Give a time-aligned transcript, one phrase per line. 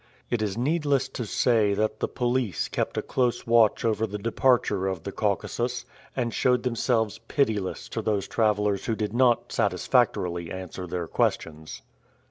[0.31, 4.87] It is needless to say that the police kept a close watch over the departure
[4.87, 5.85] of the Caucasus,
[6.15, 11.83] and showed themselves pitiless to those travelers who did not satisfactorily answer their questions.